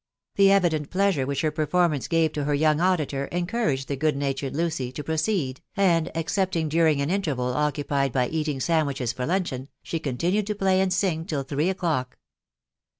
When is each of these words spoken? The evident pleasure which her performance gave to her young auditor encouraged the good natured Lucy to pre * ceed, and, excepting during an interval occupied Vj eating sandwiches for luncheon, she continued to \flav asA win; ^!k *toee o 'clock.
The 0.33 0.51
evident 0.51 0.89
pleasure 0.89 1.27
which 1.27 1.41
her 1.41 1.51
performance 1.51 2.07
gave 2.07 2.33
to 2.33 2.45
her 2.45 2.55
young 2.55 2.81
auditor 2.81 3.25
encouraged 3.25 3.87
the 3.87 3.95
good 3.95 4.17
natured 4.17 4.55
Lucy 4.55 4.91
to 4.91 5.03
pre 5.03 5.13
* 5.17 5.17
ceed, 5.17 5.57
and, 5.77 6.09
excepting 6.15 6.69
during 6.69 7.01
an 7.03 7.11
interval 7.11 7.53
occupied 7.53 8.11
Vj 8.13 8.31
eating 8.31 8.59
sandwiches 8.59 9.13
for 9.13 9.27
luncheon, 9.27 9.67
she 9.83 9.99
continued 9.99 10.47
to 10.47 10.55
\flav 10.55 10.87
asA 10.87 11.05
win; 11.07 11.25
^!k 11.25 11.45
*toee 11.47 11.69
o 11.69 11.73
'clock. 11.75 12.17